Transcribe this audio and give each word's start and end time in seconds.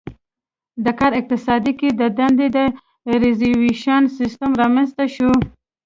د 0.85 0.87
کا 0.99 1.07
اقتصاد 1.19 1.65
کې 1.79 1.89
د 1.99 2.01
دندې 2.17 2.47
د 2.57 2.59
ریزروېشن 3.21 4.01
سیستم 4.17 4.51
رامنځته 4.61 5.05
شو. 5.15 5.31